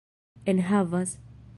enhavas 0.47 1.19